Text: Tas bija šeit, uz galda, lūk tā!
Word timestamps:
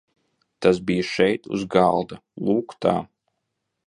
Tas 0.65 0.77
bija 0.87 1.03
šeit, 1.09 1.45
uz 1.57 1.65
galda, 1.75 2.17
lūk 2.47 2.73
tā! 2.87 2.95